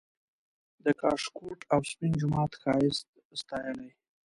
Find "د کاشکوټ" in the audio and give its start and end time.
0.83-1.59